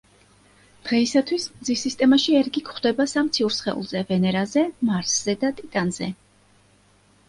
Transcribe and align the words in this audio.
დღეისათვის 0.87 1.45
მზის 1.57 1.83
სისტემაში 1.89 2.35
ერგი 2.41 2.65
გვხვდება 2.71 3.09
სამ 3.13 3.31
ციურ 3.37 3.55
სხეულზე: 3.61 4.05
ვენერაზე, 4.11 4.67
მარსზე 4.93 5.41
და 5.47 5.57
ტიტანზე. 5.63 6.15